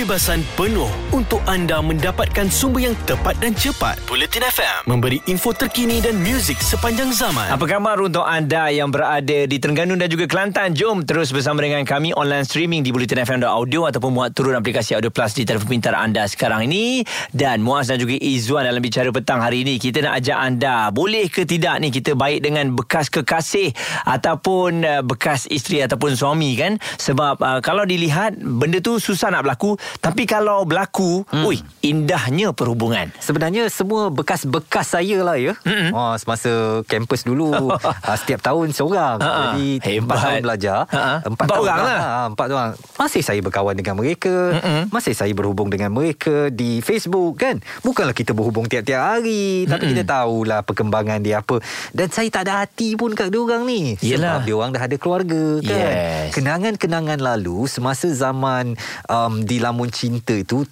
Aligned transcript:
kebebasan 0.00 0.40
penuh 0.56 0.88
untuk 1.12 1.44
anda 1.44 1.76
mendapatkan 1.84 2.48
sumber 2.48 2.88
yang 2.88 2.96
tepat 3.04 3.36
dan 3.36 3.52
cepat. 3.52 4.00
Bulletin 4.08 4.48
FM 4.48 4.88
memberi 4.88 5.20
info 5.28 5.52
terkini 5.52 6.00
dan 6.00 6.16
muzik 6.16 6.56
sepanjang 6.56 7.12
zaman. 7.12 7.52
Apa 7.52 7.68
khabar 7.68 8.00
untuk 8.00 8.24
anda 8.24 8.72
yang 8.72 8.88
berada 8.88 9.44
di 9.44 9.56
Terengganu 9.60 10.00
dan 10.00 10.08
juga 10.08 10.24
Kelantan? 10.24 10.72
Jom 10.72 11.04
terus 11.04 11.36
bersama 11.36 11.60
dengan 11.60 11.84
kami 11.84 12.16
online 12.16 12.48
streaming 12.48 12.80
di 12.80 12.96
bulletinfm.audio 12.96 13.92
ataupun 13.92 14.08
muat 14.16 14.32
turun 14.32 14.56
aplikasi 14.56 14.96
Audio 14.96 15.12
Plus 15.12 15.36
di 15.36 15.44
telefon 15.44 15.68
pintar 15.68 15.92
anda 15.92 16.24
sekarang 16.24 16.64
ini. 16.64 17.04
Dan 17.28 17.60
Muaz 17.60 17.92
dan 17.92 18.00
juga 18.00 18.16
Izzuan 18.16 18.64
dalam 18.64 18.80
bicara 18.80 19.12
petang 19.12 19.44
hari 19.44 19.68
ini, 19.68 19.76
kita 19.76 20.00
nak 20.00 20.16
ajak 20.16 20.38
anda, 20.40 20.88
boleh 20.88 21.28
ke 21.28 21.44
tidak 21.44 21.76
ni 21.76 21.92
kita 21.92 22.16
baik 22.16 22.40
dengan 22.40 22.72
bekas 22.72 23.12
kekasih 23.12 23.76
ataupun 24.08 24.80
uh, 24.80 25.04
bekas 25.04 25.44
isteri 25.52 25.84
ataupun 25.84 26.16
suami 26.16 26.56
kan? 26.56 26.80
Sebab 26.96 27.36
uh, 27.44 27.60
kalau 27.60 27.84
dilihat, 27.84 28.40
benda 28.40 28.80
tu 28.80 28.96
susah 28.96 29.28
nak 29.28 29.44
berlaku. 29.44 29.76
Tapi 29.98 30.22
kalau 30.30 30.62
berlaku, 30.62 31.26
hmm. 31.26 31.42
ui, 31.42 31.58
indahnya 31.82 32.54
perhubungan. 32.54 33.10
Sebenarnya 33.18 33.66
semua 33.66 34.12
bekas-bekas 34.14 34.94
saya 34.94 35.18
lah 35.24 35.36
ya. 35.40 35.56
Mm-hmm. 35.64 35.90
Oh, 35.96 36.14
semasa 36.20 36.82
kampus 36.86 37.24
dulu 37.24 37.72
uh, 37.72 38.16
setiap 38.20 38.44
tahun 38.44 38.70
seorang. 38.70 39.16
Ha-ha. 39.18 39.56
Jadi 39.56 39.80
Hebat. 39.82 40.02
empat 40.04 40.16
tahun 40.20 40.42
belajar. 40.44 40.78
Ha-ha. 40.86 41.14
Empat, 41.24 41.30
Empat 41.30 41.46
tahun 41.48 41.64
orang 41.64 41.80
lah. 41.80 41.98
Ha, 41.98 42.20
empat 42.30 42.46
orang. 42.52 42.70
Masih 43.00 43.22
saya 43.24 43.40
berkawan 43.40 43.74
dengan 43.74 43.94
mereka. 43.96 44.34
Mm-mm. 44.60 44.82
Masih 44.92 45.14
saya 45.16 45.32
berhubung 45.32 45.68
dengan 45.72 45.90
mereka 45.90 46.52
di 46.52 46.84
Facebook 46.84 47.40
kan. 47.40 47.58
Bukanlah 47.80 48.12
kita 48.12 48.36
berhubung 48.36 48.68
tiap-tiap 48.68 49.00
hari. 49.00 49.64
Tapi 49.64 49.82
Mm-mm. 49.88 49.92
kita 49.96 50.04
tahulah 50.04 50.60
perkembangan 50.62 51.18
dia 51.24 51.40
apa. 51.40 51.58
Dan 51.96 52.12
saya 52.12 52.28
tak 52.28 52.50
ada 52.50 52.66
hati 52.66 52.94
pun 52.94 53.16
kat 53.16 53.32
dia 53.32 53.40
orang 53.40 53.64
ni. 53.64 53.96
Yelah. 54.04 54.38
Sebab 54.38 54.40
dia 54.44 54.54
orang 54.54 54.70
dah 54.76 54.82
ada 54.84 54.96
keluarga 55.00 55.44
kan. 55.64 55.80
Yes. 55.80 56.28
Kenangan-kenangan 56.36 57.18
lalu 57.22 57.64
semasa 57.70 58.10
zaman 58.12 58.76
um, 59.08 59.42
di 59.42 59.56
Lamun 59.80 59.88
Cinta 59.96 60.36
itu 60.36 60.68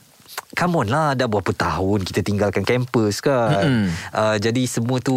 Come 0.52 0.84
on 0.84 0.88
lah 0.92 1.16
Dah 1.16 1.24
berapa 1.24 1.56
tahun 1.56 2.04
Kita 2.04 2.20
tinggalkan 2.20 2.60
kampus 2.60 3.24
kan 3.24 3.64
Mm-mm. 3.64 3.86
uh, 4.12 4.36
Jadi 4.36 4.68
semua 4.68 5.00
tu 5.00 5.16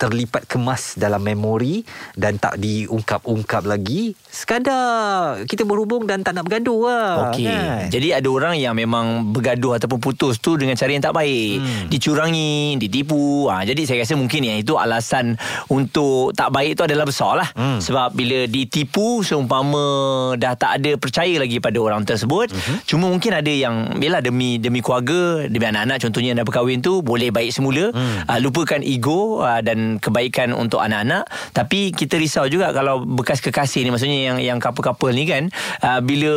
Terlipat 0.00 0.48
kemas 0.48 0.96
Dalam 0.96 1.20
memori 1.20 1.84
Dan 2.16 2.40
tak 2.40 2.56
diungkap-ungkap 2.56 3.68
lagi 3.68 4.16
Sekadar 4.28 5.42
Kita 5.48 5.64
berhubung 5.64 6.04
Dan 6.04 6.20
tak 6.20 6.36
nak 6.36 6.44
bergaduh 6.48 6.80
lah 6.84 7.32
Okey. 7.32 7.48
kan? 7.48 7.88
Jadi 7.88 8.08
ada 8.12 8.28
orang 8.28 8.54
yang 8.60 8.76
memang 8.76 9.32
bergaduh 9.32 9.80
ataupun 9.80 9.98
putus 9.98 10.38
tu 10.38 10.54
dengan 10.58 10.76
cara 10.76 10.90
yang 10.92 11.04
tak 11.04 11.16
baik. 11.16 11.52
Hmm. 11.58 11.84
Dicurangi, 11.88 12.76
ditipu. 12.76 13.48
Ha, 13.48 13.64
jadi 13.64 13.82
saya 13.88 14.04
rasa 14.04 14.14
mungkin 14.14 14.44
yang 14.44 14.58
itu 14.60 14.76
alasan 14.76 15.38
untuk 15.72 16.36
tak 16.36 16.52
baik 16.52 16.78
tu 16.78 16.84
adalah 16.84 17.04
besar 17.08 17.32
lah. 17.38 17.48
Hmm. 17.56 17.80
Sebab 17.80 18.14
bila 18.14 18.44
ditipu 18.46 19.24
seumpama 19.24 20.34
dah 20.36 20.54
tak 20.54 20.82
ada 20.82 20.94
percaya 21.00 21.40
lagi 21.40 21.58
pada 21.58 21.78
orang 21.80 22.04
tersebut. 22.04 22.52
Hmm. 22.52 22.78
Cuma 22.84 23.08
mungkin 23.08 23.32
ada 23.34 23.50
yang 23.50 23.98
bila 23.98 24.20
demi 24.20 24.60
demi 24.60 24.84
keluarga, 24.84 25.48
demi 25.48 25.66
anak-anak 25.66 25.98
contohnya 26.02 26.34
yang 26.34 26.38
dah 26.42 26.46
berkahwin 26.46 26.80
tu 26.84 27.00
boleh 27.00 27.32
baik 27.32 27.50
semula. 27.54 27.90
Hmm. 27.94 28.26
Uh, 28.28 28.38
lupakan 28.42 28.80
ego 28.84 29.42
uh, 29.42 29.60
dan 29.64 30.02
kebaikan 30.02 30.52
untuk 30.52 30.82
anak-anak. 30.82 31.24
Tapi 31.56 31.94
kita 31.94 32.20
risau 32.20 32.46
juga 32.50 32.70
kalau 32.74 33.02
bekas 33.02 33.40
kekasih 33.40 33.86
ni 33.86 33.90
maksudnya 33.90 34.17
yang 34.26 34.38
yang 34.42 34.58
couple-couple 34.58 35.14
ni 35.14 35.24
kan 35.28 35.46
uh, 35.82 36.00
bila 36.02 36.34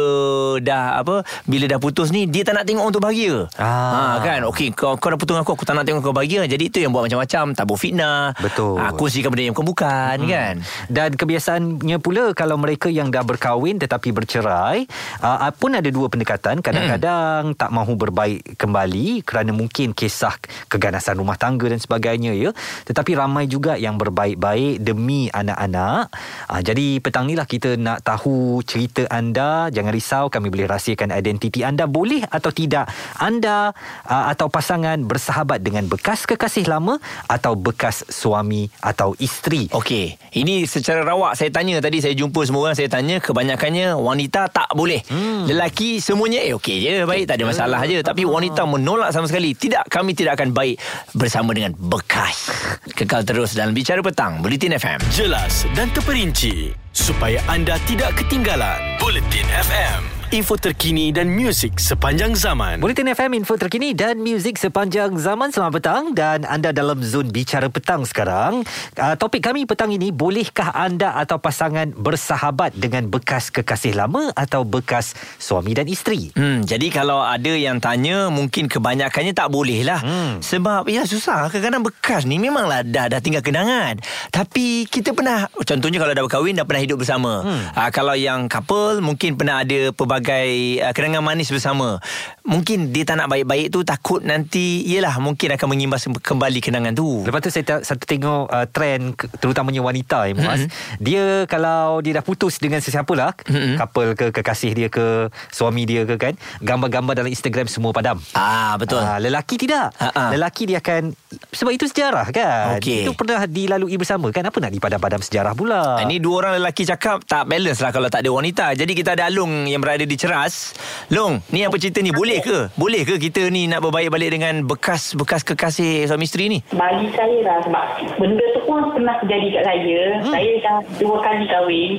dah 0.61 1.01
apa 1.01 1.25
bila 1.49 1.65
dah 1.65 1.79
putus 1.81 2.13
ni 2.13 2.29
dia 2.29 2.45
tak 2.45 2.57
nak 2.57 2.65
tengok 2.69 2.83
orang 2.85 2.93
tu 2.93 3.01
bahagia. 3.01 3.35
Ah. 3.57 4.17
Ha 4.17 4.23
kan 4.23 4.39
okey 4.53 4.75
kau 4.75 4.95
kau 4.99 5.09
dah 5.09 5.17
putus 5.17 5.33
dengan 5.33 5.45
aku 5.47 5.53
aku 5.57 5.65
tak 5.65 5.75
nak 5.77 5.85
tengok 5.87 6.01
kau 6.05 6.15
bahagia. 6.15 6.45
Jadi 6.45 6.63
itu 6.69 6.77
yang 6.83 6.91
buat 6.93 7.09
macam-macam 7.09 7.57
tabur 7.57 7.77
fitnah. 7.79 8.35
Betul. 8.37 8.77
Ha, 8.77 8.93
kongsikan 8.93 9.29
benda 9.31 9.43
yang 9.49 9.55
bukan-bukan 9.55 10.15
hmm. 10.21 10.29
kan. 10.29 10.55
Dan 10.91 11.09
kebiasaannya 11.15 11.97
pula 12.03 12.33
kalau 12.37 12.55
mereka 12.59 12.91
yang 12.91 13.09
dah 13.09 13.23
berkahwin 13.25 13.79
tetapi 13.81 14.11
bercerai 14.13 14.85
uh, 15.23 15.51
pun 15.55 15.73
ada 15.73 15.87
dua 15.87 16.07
pendekatan 16.11 16.59
kadang-kadang 16.59 17.53
tak 17.55 17.69
mahu 17.71 17.93
berbaik 17.95 18.57
kembali 18.57 19.23
kerana 19.23 19.51
mungkin 19.55 19.93
kisah 19.95 20.35
keganasan 20.67 21.19
rumah 21.19 21.37
tangga 21.39 21.69
dan 21.69 21.79
sebagainya 21.79 22.33
ya 22.35 22.49
tetapi 22.87 23.15
ramai 23.15 23.45
juga 23.47 23.77
yang 23.77 23.95
berbaik-baik 23.95 24.81
demi 24.81 25.27
anak-anak 25.31 26.11
uh, 26.49 26.61
jadi 26.61 26.99
petang 26.99 27.27
ni 27.27 27.37
lah 27.37 27.47
kita 27.47 27.70
nak 27.75 28.05
tahu 28.05 28.63
cerita 28.63 29.03
anda 29.11 29.67
jangan 29.73 29.91
risau 29.91 30.25
kami 30.31 30.47
boleh 30.47 30.69
rahsiakan 30.71 31.11
identiti 31.11 31.65
anda 31.67 31.87
boleh 31.87 32.23
atau 32.27 32.53
tidak 32.53 32.87
anda 33.19 33.75
uh, 34.07 34.25
atau 34.31 34.47
pasangan 34.47 35.01
bersahabat 35.03 35.59
dengan 35.59 35.87
bekas 35.91 36.23
kekasih 36.23 36.71
lama 36.71 37.01
atau 37.27 37.59
bekas 37.59 38.07
suami 38.07 38.71
atau 38.79 39.11
isteri 39.19 39.71
Okey, 39.71 40.19
ini 40.35 40.67
secara 40.67 41.01
rawak 41.01 41.33
saya 41.33 41.47
tanya 41.47 41.79
tadi 41.79 42.03
saya 42.03 42.11
jumpa 42.11 42.43
semua 42.43 42.69
orang 42.69 42.75
saya 42.75 42.91
tanya 42.91 43.23
kebanyakannya 43.23 43.95
wanita 43.95 44.51
tak 44.51 44.67
boleh. 44.75 44.99
Hmm. 45.07 45.47
Lelaki 45.47 46.03
semuanya 46.03 46.43
eh 46.43 46.51
okey 46.59 46.83
je 46.83 47.07
baik 47.07 47.25
tak 47.25 47.39
ada 47.39 47.45
masalah 47.47 47.79
je 47.87 48.03
tapi 48.03 48.27
wanita 48.27 48.67
menolak 48.67 49.15
sama 49.15 49.31
sekali. 49.31 49.55
Tidak 49.55 49.87
kami 49.87 50.11
tidak 50.11 50.35
akan 50.35 50.51
baik 50.51 50.75
bersama 51.15 51.55
dengan 51.55 51.71
bekas. 51.75 52.51
Kekal 52.97 53.23
terus 53.23 53.55
dalam 53.55 53.71
bicara 53.71 54.03
petang 54.03 54.43
Bulletin 54.43 54.75
FM. 54.75 54.99
Jelas 55.15 55.63
dan 55.71 55.87
terperinci 55.95 56.75
supaya 56.91 57.39
anda 57.47 57.79
tidak 57.87 58.15
ketinggalan. 58.19 58.79
Bulletin 58.99 59.47
FM. 59.47 60.20
Info 60.31 60.55
terkini 60.55 61.11
dan 61.11 61.27
muzik 61.27 61.75
sepanjang 61.75 62.31
zaman. 62.39 62.79
Bulletin 62.79 63.11
FM 63.11 63.43
info 63.43 63.59
terkini 63.59 63.91
dan 63.91 64.15
muzik 64.23 64.55
sepanjang 64.55 65.19
zaman 65.19 65.51
selamat 65.51 65.73
petang 65.75 66.03
dan 66.15 66.47
anda 66.47 66.71
dalam 66.71 67.03
zon 67.03 67.35
bicara 67.35 67.67
petang 67.67 68.07
sekarang. 68.07 68.63
Uh, 68.95 69.19
topik 69.19 69.43
kami 69.43 69.67
petang 69.67 69.91
ini 69.91 70.15
bolehkah 70.15 70.71
anda 70.71 71.19
atau 71.19 71.35
pasangan 71.35 71.91
bersahabat 71.91 72.71
dengan 72.79 73.11
bekas 73.11 73.51
kekasih 73.51 73.91
lama 73.91 74.31
atau 74.31 74.63
bekas 74.63 75.19
suami 75.35 75.75
dan 75.75 75.91
isteri? 75.91 76.31
Hmm, 76.31 76.63
jadi 76.63 76.87
kalau 76.95 77.19
ada 77.19 77.51
yang 77.51 77.83
tanya 77.83 78.31
mungkin 78.31 78.71
kebanyakannya 78.71 79.35
tak 79.35 79.51
boleh 79.51 79.83
lah. 79.83 79.99
Hmm. 79.99 80.39
Sebab 80.39 80.87
ya 80.87 81.03
susah 81.03 81.51
kadang-kadang 81.51 81.83
bekas 81.83 82.23
ni 82.23 82.39
memanglah 82.39 82.87
dah 82.87 83.11
dah 83.11 83.19
tinggal 83.19 83.43
kenangan. 83.43 83.99
Tapi 84.31 84.87
kita 84.87 85.11
pernah 85.11 85.51
contohnya 85.59 85.99
kalau 85.99 86.15
dah 86.15 86.23
berkahwin 86.23 86.55
dah 86.55 86.63
pernah 86.63 86.87
hidup 86.87 87.03
bersama. 87.03 87.43
Hmm. 87.43 87.61
Uh, 87.75 87.89
kalau 87.91 88.15
yang 88.15 88.47
couple 88.47 89.03
mungkin 89.03 89.35
pernah 89.35 89.67
ada 89.67 89.91
pelbagai 89.91 90.20
uh, 90.25 90.91
kenangan 90.93 91.23
manis 91.25 91.49
bersama. 91.49 91.97
Mungkin 92.45 92.93
dia 92.93 93.05
tak 93.05 93.21
nak 93.21 93.29
baik-baik 93.29 93.73
tu 93.73 93.81
takut 93.85 94.21
nanti 94.21 94.81
yalah 94.85 95.17
mungkin 95.21 95.53
akan 95.53 95.67
mengimbas 95.69 96.05
kembali 96.09 96.59
kenangan 96.61 96.93
tu. 96.93 97.25
Lepas 97.25 97.41
tu 97.41 97.49
saya 97.53 97.81
satu 97.81 98.03
tengok 98.05 98.49
uh, 98.49 98.67
trend 98.69 99.17
terutamanya 99.41 99.81
wanita 99.81 100.29
ya 100.29 100.33
Muaz. 100.33 100.65
Mm-hmm. 100.65 100.97
Dia 101.01 101.25
kalau 101.45 102.01
dia 102.01 102.17
dah 102.17 102.25
putus 102.25 102.57
dengan 102.57 102.81
sesiapa 102.81 103.13
lah, 103.13 103.31
Mm-mm. 103.47 103.77
couple 103.77 104.13
ke 104.17 104.25
kekasih 104.33 104.71
dia 104.73 104.87
ke 104.89 105.29
suami 105.53 105.85
dia 105.85 106.03
ke 106.05 106.17
kan, 106.17 106.33
gambar-gambar 106.61 107.23
dalam 107.23 107.31
Instagram 107.31 107.69
semua 107.69 107.93
padam. 107.93 108.17
Ah 108.33 108.75
betul. 108.75 109.01
Ah, 109.01 109.21
lelaki 109.21 109.55
tidak. 109.57 109.93
Ha-ha. 109.97 110.33
Lelaki 110.33 110.67
dia 110.67 110.81
akan 110.81 111.13
sebab 111.51 111.71
itu 111.71 111.87
sejarah 111.87 112.27
kan. 112.31 112.75
Okey. 112.79 113.07
Itu 113.07 113.15
pernah 113.15 113.47
dilalui 113.47 113.95
bersama 113.95 114.27
kan. 114.35 114.43
Apa 114.43 114.59
nak 114.59 114.71
dipadam-padam 114.75 115.23
sejarah 115.23 115.55
pula? 115.55 115.99
Ah, 115.99 116.03
Ini 116.03 116.19
dua 116.19 116.43
orang 116.43 116.53
lelaki 116.59 116.83
cakap 116.83 117.23
tak 117.23 117.47
balance 117.47 117.79
lah 117.79 117.91
kalau 117.95 118.11
tak 118.11 118.27
ada 118.27 118.31
wanita. 118.31 118.75
Jadi 118.75 118.91
kita 118.91 119.15
ada 119.15 119.31
Long 119.31 119.67
yang 119.67 119.79
berada 119.79 120.03
di 120.03 120.15
Ceras. 120.19 120.75
Long, 121.07 121.39
ni 121.55 121.63
apa 121.63 121.79
cerita 121.79 122.03
ni? 122.03 122.11
Boleh 122.11 122.43
ke? 122.43 122.67
Boleh 122.75 123.07
ke 123.07 123.15
kita 123.15 123.47
ni 123.47 123.71
nak 123.71 123.79
berbaik 123.79 124.11
balik 124.11 124.35
dengan 124.35 124.67
bekas-bekas 124.67 125.47
kekasih 125.47 126.07
suami 126.07 126.27
isteri 126.27 126.45
ni? 126.51 126.59
bagi 126.75 127.07
saya 127.13 127.37
lah 127.45 127.57
sebab 127.61 127.85
benda 128.17 128.45
tu 128.57 128.61
pun 128.65 128.81
pernah 128.91 129.15
terjadi 129.23 129.47
kat 129.59 129.63
saya. 129.63 129.99
Hmm. 130.19 130.33
Saya 130.33 130.51
dah 130.59 130.77
dua 130.97 131.15
kali 131.23 131.45
kahwin. 131.47 131.91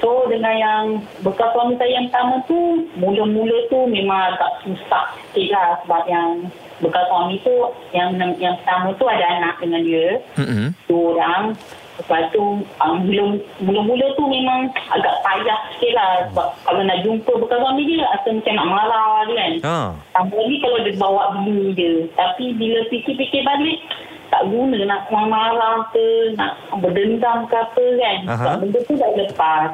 So 0.00 0.28
dengan 0.28 0.54
yang 0.56 0.84
bekas 1.24 1.50
suami 1.56 1.74
saya 1.80 1.92
yang 1.96 2.06
pertama 2.12 2.34
tu, 2.44 2.60
mula-mula 3.00 3.56
tu 3.72 3.78
memang 3.88 4.36
agak 4.36 4.52
susah 4.64 5.04
sikit 5.32 5.56
lah 5.56 5.68
sebab 5.84 6.02
yang 6.06 6.28
bekas 6.82 7.04
suami 7.08 7.36
tu, 7.40 7.54
yang 7.96 8.16
yang 8.36 8.54
pertama 8.62 8.92
tu 8.96 9.04
ada 9.08 9.24
anak 9.40 9.54
dengan 9.60 9.80
dia. 9.84 10.08
Mm-mm. 10.36 10.66
Dua 10.88 11.02
orang. 11.16 11.56
Lepas 11.96 12.28
tu, 12.28 12.60
um, 12.60 12.96
mula- 13.08 13.40
mula-mula 13.56 14.06
tu 14.20 14.28
memang 14.28 14.68
agak 14.92 15.16
payah 15.24 15.58
sikit 15.72 15.96
lah. 15.96 16.28
Sebab 16.28 16.48
kalau 16.68 16.84
nak 16.84 17.00
jumpa 17.00 17.32
bekas 17.40 17.56
suami 17.56 17.82
dia, 17.88 18.04
rasa 18.04 18.28
macam 18.36 18.52
nak 18.52 18.68
marah 18.68 19.08
dia 19.24 19.34
kan. 19.40 19.52
Ha. 19.64 19.76
Tambah 20.12 20.36
lagi 20.36 20.56
kalau 20.60 20.78
dia 20.84 21.00
bawa 21.00 21.22
bini 21.40 21.72
dia. 21.72 22.04
Tapi 22.12 22.52
bila 22.52 22.84
fikir-fikir 22.92 23.48
balik, 23.48 23.80
tak 24.28 24.44
guna 24.44 24.76
nak 24.84 25.08
marah 25.08 25.88
ke, 25.88 26.36
nak 26.36 26.60
berdendam 26.84 27.48
ke 27.48 27.56
apa 27.56 27.84
kan. 27.96 28.18
Aha. 28.28 28.36
Sebab 28.44 28.54
benda 28.60 28.78
tu 28.84 28.94
dah 29.00 29.10
lepas. 29.16 29.68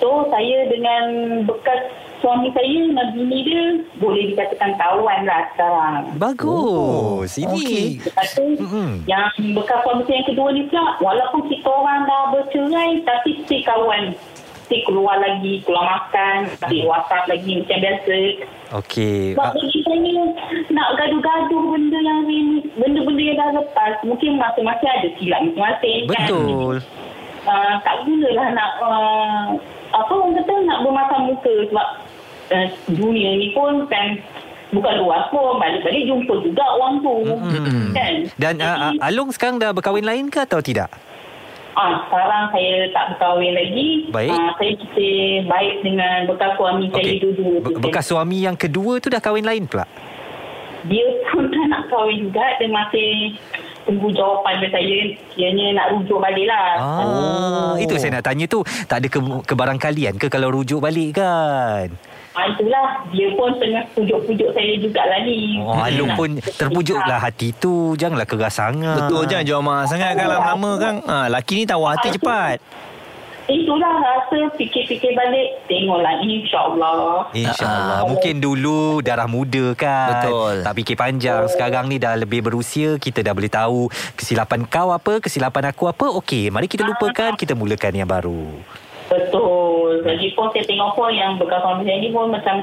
So, 0.00 0.24
saya 0.32 0.72
dengan 0.72 1.04
bekas 1.44 1.84
suami 2.18 2.48
saya 2.54 2.78
dengan 2.90 3.08
bini 3.14 3.38
dia, 3.46 3.64
boleh 4.02 4.34
dikatakan 4.34 4.74
kawan 4.78 5.20
lah 5.26 5.42
sekarang. 5.54 6.02
Bagus. 6.18 7.30
Ini 7.38 7.58
Okey. 7.58 7.86
Lepas 8.02 8.28
tu, 8.34 8.46
Mm-mm. 8.58 8.90
yang 9.06 9.30
bekas 9.54 9.78
suami 9.86 10.02
saya 10.06 10.16
yang 10.22 10.28
kedua 10.32 10.48
ni 10.54 10.62
pula, 10.66 10.86
walaupun 11.02 11.42
kita 11.46 11.68
orang 11.70 12.00
dah 12.06 12.22
bercerai, 12.34 12.90
tapi 13.06 13.30
still 13.46 13.62
kawan. 13.66 14.04
Still 14.68 14.84
keluar 14.84 15.16
lagi, 15.16 15.64
keluar 15.64 15.84
makan, 15.96 16.52
still 16.60 16.84
WhatsApp 16.92 17.24
lagi 17.32 17.50
macam 17.64 17.78
biasa. 17.80 18.18
Okey. 18.84 19.32
Sebab 19.32 19.48
bagi 19.56 19.80
saya 19.80 20.24
nak 20.68 20.88
gaduh-gaduh 21.00 21.62
benda 21.72 21.98
yang 22.04 22.28
ini, 22.28 22.68
benda-benda 22.76 23.22
yang 23.24 23.38
dah 23.40 23.50
lepas, 23.64 23.96
mungkin 24.04 24.36
masing-masing 24.36 24.90
ada 24.92 25.08
silap 25.16 25.40
masing-masing 25.40 25.98
kan. 26.12 26.28
betul. 26.28 26.76
Uh, 27.48 27.80
tak 27.80 28.04
gunalah 28.04 28.52
nak 28.52 28.70
uh, 28.84 29.56
apa 29.88 30.12
orang 30.12 30.36
kata 30.36 30.52
nak 30.68 30.84
bermasam 30.84 31.32
muka 31.32 31.54
sebab 31.72 31.88
uh, 32.50 32.66
dunia 32.88 33.30
ni 33.34 33.52
pun 33.52 33.86
kan 33.86 34.18
bukan 34.68 34.94
luas 35.00 35.24
pun 35.28 35.56
balik-balik 35.56 36.04
jumpa 36.04 36.34
juga 36.42 36.64
orang 36.76 36.94
tu 37.00 37.14
Mm-mm. 37.24 37.84
kan 37.92 38.14
Dan 38.36 38.54
uh, 38.58 38.92
Jadi, 38.92 39.00
Alung 39.00 39.32
sekarang 39.32 39.56
dah 39.56 39.72
berkahwin 39.72 40.04
lain 40.04 40.28
ke 40.28 40.42
atau 40.42 40.60
tidak? 40.60 40.92
ah, 41.72 42.04
sekarang 42.04 42.50
saya 42.50 42.90
tak 42.90 43.04
berkahwin 43.14 43.54
lagi 43.54 43.88
Baik. 44.10 44.34
Ah, 44.34 44.50
saya 44.56 44.72
kita 44.74 45.08
baik 45.46 45.74
dengan 45.80 46.26
bekas 46.26 46.52
suami 46.54 46.84
saya 46.90 47.04
Okey. 47.06 47.16
dua-dua 47.22 47.52
tu, 47.54 47.70
Be-. 47.70 47.80
Bekas 47.80 48.04
suami 48.04 48.38
yang 48.42 48.56
kedua 48.58 48.92
tu 48.98 49.08
dah 49.08 49.20
kahwin 49.20 49.46
lain 49.46 49.64
pula? 49.64 49.86
dia 50.86 51.02
pun 51.26 51.42
tak 51.50 51.64
nak 51.68 51.82
kahwin 51.86 52.22
juga 52.22 52.44
dia 52.54 52.68
masih 52.68 53.10
tunggu 53.82 54.08
jawapan 54.10 54.58
dari 54.58 54.70
saya 54.70 54.98
kiranya 55.32 55.66
nak 55.74 55.86
rujuk 55.90 56.18
balik 56.18 56.46
lah 56.46 56.68
Ah, 56.78 57.72
itu 57.78 57.94
saya 57.96 58.18
nak 58.18 58.26
tanya 58.26 58.44
tu. 58.44 58.60
Tak 58.84 59.00
ada 59.00 59.08
ke, 59.08 59.18
kebarangkalian 59.42 60.14
ke 60.16 60.26
kalau 60.26 60.50
rujuk 60.50 60.78
balik 60.78 61.18
kan? 61.18 61.88
Ah, 62.38 62.46
itulah 62.46 62.84
dia 63.10 63.34
pun 63.34 63.50
tengah 63.58 63.82
pujuk-pujuk 63.90 64.54
saya 64.54 64.78
jugalah 64.78 65.18
ni 65.26 65.58
Oh, 65.58 65.74
Alung 65.74 66.06
Nak 66.06 66.16
pun 66.16 66.30
terpujuklah 66.38 67.18
hati 67.18 67.50
tu. 67.52 67.98
Janganlah 67.98 68.22
keras 68.24 68.54
sangat. 68.54 68.94
Betul 69.02 69.26
jangan 69.26 69.44
jual 69.44 69.58
mahal 69.60 69.84
sangat 69.84 70.14
kan 70.14 70.30
lama-lama 70.30 70.70
kan. 70.78 70.94
Ha, 71.02 71.16
laki 71.26 71.54
ni 71.56 71.64
tahu 71.66 71.82
hati 71.82 72.14
cepat. 72.14 72.62
itulah 73.48 73.88
rasa 73.96 74.44
fikir-fikir 74.54 75.16
balik 75.16 75.64
tengoklah 75.64 76.20
insyaAllah 76.20 77.32
InsyaAllah 77.32 77.98
Ah. 77.98 78.04
Mungkin 78.04 78.38
dulu 78.38 79.00
darah 79.00 79.24
muda 79.24 79.72
kan 79.72 80.20
Betul. 80.20 80.54
Tak 80.60 80.72
fikir 80.76 80.94
panjang 80.94 81.48
Sekarang 81.48 81.88
ni 81.88 81.96
dah 81.96 82.12
lebih 82.12 82.44
berusia 82.44 83.00
Kita 83.00 83.24
dah 83.24 83.32
boleh 83.32 83.48
tahu 83.48 83.88
Kesilapan 84.12 84.68
kau 84.68 84.92
apa 84.92 85.18
Kesilapan 85.18 85.72
aku 85.72 85.88
apa 85.88 86.12
Okey 86.20 86.52
Mari 86.52 86.68
kita 86.68 86.84
lupakan 86.84 87.40
Kita 87.40 87.56
mulakan 87.56 87.92
yang 87.94 88.04
baru 88.06 88.52
Betul. 89.08 90.04
Jadi 90.04 90.26
pun 90.32 90.52
saya 90.52 90.64
tengok 90.64 90.90
pun 90.92 91.10
yang 91.10 91.36
bekas 91.36 91.60
suami 91.60 91.82
saya 91.82 91.98
ni 91.98 92.08
pun 92.08 92.28
macam 92.28 92.60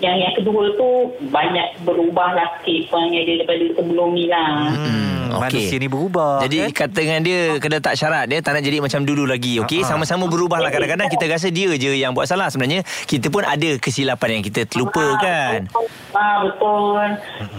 yang 0.00 0.16
yang 0.16 0.32
kedua 0.32 0.72
tu 0.74 0.88
banyak 1.28 1.76
berubah 1.84 2.32
lah 2.32 2.48
sikit 2.58 2.88
pun 2.88 3.12
yang 3.12 3.20
dia 3.20 3.36
daripada 3.36 3.64
sebelum 3.76 4.16
ni 4.16 4.26
lah. 4.26 4.72
hmm, 4.72 5.36
okey. 5.36 5.60
Manusia 5.60 5.76
ni 5.76 5.88
berubah 5.88 6.40
Jadi 6.40 6.56
kan? 6.56 6.88
kata 6.88 6.96
dengan 6.96 7.20
dia 7.20 7.40
kena 7.60 7.78
tak 7.78 7.94
syarat 7.94 8.24
dia 8.24 8.40
tak 8.40 8.56
nak 8.56 8.64
jadi 8.64 8.80
macam 8.80 9.04
dulu 9.04 9.28
lagi. 9.28 9.60
Okey, 9.60 9.84
Ha-ha. 9.84 9.90
sama-sama 9.92 10.24
berubah 10.24 10.56
lah 10.56 10.72
kadang-kadang 10.72 11.04
kita 11.06 11.28
rasa 11.28 11.52
dia 11.52 11.68
je 11.76 11.92
yang 11.92 12.16
buat 12.16 12.24
salah 12.24 12.48
sebenarnya 12.48 12.80
kita 13.04 13.28
pun 13.28 13.44
ada 13.44 13.76
kesilapan 13.76 14.40
yang 14.40 14.42
kita 14.42 14.64
terlupa 14.64 15.04
kan. 15.20 15.68
Ah 16.16 16.48
betul. 16.48 16.96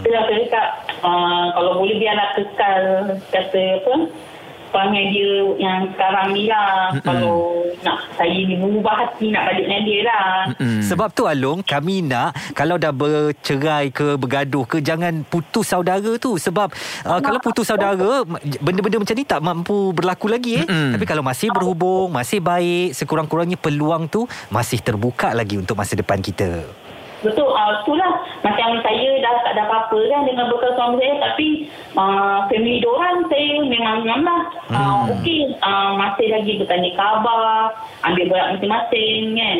Saya 0.02 0.20
cakap 0.42 0.66
ah, 1.00 1.46
kalau 1.54 1.78
boleh 1.78 1.94
biarlah 1.94 2.28
kekal 2.34 2.82
kata 3.30 3.62
apa 3.78 3.94
perangai 4.72 5.04
dia 5.12 5.32
yang 5.60 5.80
sekarang 5.92 6.26
ni 6.32 6.48
lah. 6.48 6.96
Mm-mm. 6.96 7.04
Kalau 7.04 7.36
nak 7.84 7.98
saya 8.16 8.32
ni 8.32 8.56
berubah 8.56 8.94
hati 9.06 9.28
nak 9.30 9.52
balik 9.52 9.64
dengan 9.68 9.82
dia 9.84 10.00
lah. 10.08 10.32
Hmm. 10.56 10.82
Sebab 10.82 11.08
tu 11.14 11.24
Alung 11.26 11.64
Kami 11.64 12.04
nak 12.04 12.36
Kalau 12.52 12.76
dah 12.76 12.92
bercerai 12.92 13.88
ke 13.88 14.14
Bergaduh 14.20 14.68
ke 14.68 14.78
Jangan 14.84 15.24
putus 15.24 15.72
saudara 15.72 16.18
tu 16.20 16.36
Sebab 16.36 16.68
uh, 17.08 17.20
Kalau 17.22 17.38
putus 17.40 17.66
saudara 17.66 18.26
Benda-benda 18.60 19.00
macam 19.00 19.16
ni 19.16 19.24
Tak 19.24 19.40
mampu 19.40 19.90
berlaku 19.96 20.28
lagi 20.28 20.62
eh 20.62 20.66
Mm-mm. 20.66 20.92
Tapi 20.98 21.04
kalau 21.08 21.24
masih 21.24 21.48
berhubung 21.50 22.12
Masih 22.12 22.38
baik 22.42 22.94
Sekurang-kurangnya 22.94 23.56
peluang 23.56 24.06
tu 24.10 24.28
Masih 24.52 24.82
terbuka 24.82 25.32
lagi 25.32 25.56
Untuk 25.56 25.78
masa 25.78 25.96
depan 25.96 26.20
kita 26.20 26.81
Betul, 27.22 27.48
uh, 27.54 27.82
itulah. 27.82 28.12
Macam 28.42 28.82
saya 28.82 29.10
dah 29.22 29.34
tak 29.46 29.52
ada 29.54 29.62
apa-apa 29.70 29.98
kan 30.10 30.22
dengan 30.26 30.50
bekas 30.50 30.74
suami 30.74 30.98
saya 30.98 31.14
tapi 31.22 31.46
uh, 31.94 32.38
family 32.50 32.82
diorang 32.82 33.22
saya 33.30 33.62
memang 33.62 34.02
memang 34.02 34.22
lah 34.26 34.42
uh, 34.74 34.80
Hmm. 35.02 35.14
okey. 35.18 35.54
Uh, 35.62 35.94
masih 35.98 36.28
lagi 36.34 36.52
bertanya 36.58 36.90
khabar 36.98 37.74
ambil 38.06 38.24
berat 38.30 38.46
masing-masing 38.58 39.38
kan. 39.38 39.58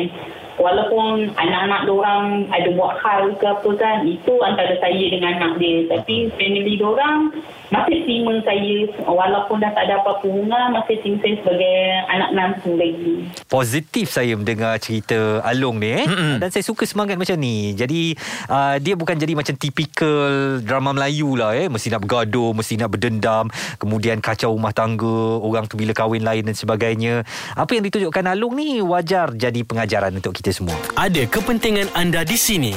Walaupun 0.53 1.33
anak-anak 1.33 1.89
diorang 1.89 2.45
ada 2.53 2.69
buat 2.77 3.01
hal 3.01 3.33
ke 3.41 3.45
apa 3.49 3.69
kan 3.73 4.05
itu 4.05 4.33
antara 4.45 4.77
saya 4.77 5.05
dengan 5.09 5.41
anak 5.41 5.57
dia. 5.57 5.89
Tapi 5.89 6.29
family 6.37 6.77
diorang 6.77 7.33
masih 7.73 8.05
terima 8.05 8.37
saya. 8.45 8.75
Walaupun 9.09 9.57
dah 9.57 9.73
tak 9.73 9.89
ada 9.89 9.97
apa-apa 10.05 10.29
hubungan 10.29 10.77
masih 10.77 11.01
terima 11.01 11.17
saya 11.25 11.35
sebagai 11.41 11.75
anak 12.13 12.29
nantu 12.37 12.71
lagi. 12.77 13.15
Positif 13.49 14.13
saya 14.13 14.37
mendengar 14.37 14.77
cerita 14.77 15.41
Alung 15.41 15.81
ni 15.81 15.89
eh. 15.89 16.05
Mm-mm. 16.05 16.37
Dan 16.37 16.53
saya 16.53 16.61
suka 16.61 16.85
semangat 16.85 17.17
macam 17.17 17.33
ni. 17.41 17.73
Jadi 17.73 18.13
uh, 18.51 18.77
Dia 18.77 18.93
bukan 18.93 19.17
jadi 19.17 19.33
macam 19.33 19.55
Typical 19.57 20.61
drama 20.61 20.93
Melayu 20.93 21.33
lah 21.33 21.57
eh. 21.57 21.71
Mesti 21.71 21.89
nak 21.89 22.05
bergaduh 22.05 22.51
Mesti 22.51 22.75
nak 22.77 22.93
berdendam 22.93 23.47
Kemudian 23.79 24.19
kacau 24.19 24.53
rumah 24.53 24.75
tangga 24.75 25.39
Orang 25.39 25.65
tu 25.65 25.79
bila 25.79 25.95
kahwin 25.95 26.21
lain 26.21 26.45
dan 26.45 26.53
sebagainya. 26.57 27.23
Apa 27.55 27.79
yang 27.79 27.87
ditunjukkan 27.87 28.25
Alung 28.27 28.59
ni 28.59 28.83
Wajar 28.83 29.33
jadi 29.33 29.63
pengajaran 29.63 30.13
untuk 30.13 30.35
kita 30.35 30.51
semua. 30.51 30.75
Ada 30.99 31.25
kepentingan 31.25 31.89
anda 31.95 32.21
di 32.27 32.35
sini 32.35 32.75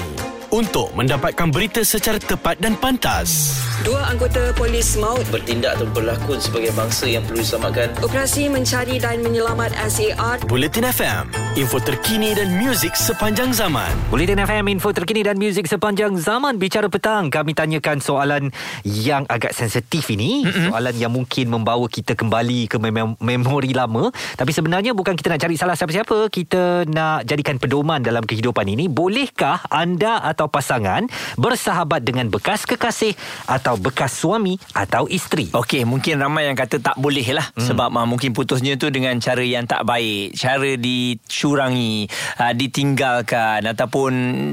untuk 0.57 0.89
mendapatkan 0.97 1.53
berita 1.53 1.85
secara 1.85 2.17
tepat 2.17 2.57
dan 2.57 2.73
pantas. 2.81 3.61
Dua 3.85 4.09
anggota 4.09 4.57
polis 4.57 4.97
maut 4.97 5.21
Bertindak 5.29 5.77
atau 5.77 5.85
berlakon 5.93 6.41
sebagai 6.41 6.73
bangsa 6.73 7.05
yang 7.05 7.21
perlu 7.29 7.45
diselamatkan. 7.45 7.93
operasi 8.01 8.49
mencari 8.49 8.97
dan 8.97 9.21
menyelamat 9.21 9.77
SAR 9.85 10.41
Bulletin 10.49 10.89
FM, 10.89 11.29
info 11.61 11.77
terkini 11.77 12.33
dan 12.33 12.57
muzik 12.57 12.97
sepanjang 12.97 13.53
zaman. 13.53 13.93
Bulletin 14.09 14.41
FM 14.41 14.73
info 14.73 14.97
terkini 14.97 15.21
dan 15.21 15.37
muzik 15.37 15.69
sepanjang 15.69 16.17
zaman 16.17 16.57
bicara 16.57 16.89
petang 16.89 17.29
kami 17.29 17.53
tanyakan 17.53 18.01
soalan 18.01 18.49
yang 18.89 19.29
agak 19.29 19.53
sensitif 19.53 20.09
ini 20.09 20.49
mm-hmm. 20.49 20.73
soalan 20.73 20.97
yang 20.97 21.13
mungkin 21.13 21.53
membawa 21.53 21.85
kita 21.85 22.17
kembali 22.17 22.73
ke 22.73 22.81
mem- 22.81 23.21
memori 23.21 23.77
lama 23.77 24.09
tapi 24.41 24.57
sebenarnya 24.57 24.97
bukan 24.97 25.13
kita 25.13 25.37
nak 25.37 25.45
cari 25.45 25.61
salah 25.61 25.77
siapa-siapa 25.77 26.33
kita 26.33 26.89
nak 26.89 27.29
jadikan 27.29 27.61
pedoman 27.61 28.01
dalam 28.01 28.25
kehidupan 28.25 28.65
ini 28.73 28.89
bolehkah 28.89 29.69
anda 29.69 30.25
atau 30.25 30.46
pasangan 30.49 31.07
bersahabat 31.37 32.03
dengan 32.03 32.31
bekas 32.31 32.65
kekasih 32.65 33.13
atau 33.47 33.77
bekas 33.77 34.17
suami 34.17 34.57
atau 34.73 35.11
isteri 35.11 35.51
Okey, 35.53 35.85
mungkin 35.85 36.19
ramai 36.19 36.49
yang 36.49 36.57
kata 36.57 36.81
tak 36.81 36.97
boleh 36.97 37.25
lah 37.35 37.47
hmm. 37.55 37.67
sebab 37.67 37.91
uh, 37.93 38.07
mungkin 38.09 38.33
putusnya 38.33 38.79
tu 38.81 38.89
dengan 38.89 39.19
cara 39.21 39.43
yang 39.45 39.69
tak 39.69 39.85
baik, 39.85 40.35
cara 40.39 40.79
dicurangi, 40.79 42.09
uh, 42.41 42.53
ditinggalkan 42.57 43.67
ataupun 43.67 44.13